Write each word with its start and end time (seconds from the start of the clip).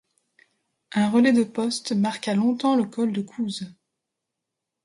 Un 0.93 1.11
relais 1.11 1.31
de 1.31 1.43
poste 1.43 1.91
marqua 1.91 2.33
longtemps 2.33 2.75
le 2.75 2.85
col 2.85 3.11
de 3.13 3.21
Couz. 3.21 3.67